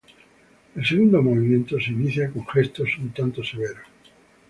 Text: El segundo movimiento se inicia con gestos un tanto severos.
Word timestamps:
El 0.73 0.83
segundo 0.83 1.21
movimiento 1.21 1.79
se 1.79 1.91
inicia 1.91 2.31
con 2.31 2.43
gestos 2.47 2.89
un 2.97 3.11
tanto 3.13 3.43
severos. 3.43 3.85